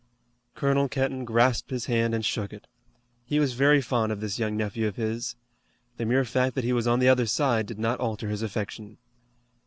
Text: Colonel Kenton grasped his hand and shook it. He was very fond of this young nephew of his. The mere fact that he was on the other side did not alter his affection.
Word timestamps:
Colonel 0.55 0.89
Kenton 0.89 1.25
grasped 1.25 1.69
his 1.69 1.85
hand 1.85 2.15
and 2.15 2.25
shook 2.25 2.51
it. 2.51 2.65
He 3.23 3.39
was 3.39 3.53
very 3.53 3.81
fond 3.83 4.11
of 4.11 4.19
this 4.19 4.39
young 4.39 4.57
nephew 4.57 4.87
of 4.87 4.95
his. 4.95 5.35
The 5.97 6.05
mere 6.07 6.25
fact 6.25 6.55
that 6.55 6.63
he 6.63 6.73
was 6.73 6.87
on 6.87 6.97
the 6.97 7.07
other 7.07 7.27
side 7.27 7.67
did 7.67 7.77
not 7.77 7.99
alter 7.99 8.27
his 8.27 8.41
affection. 8.41 8.97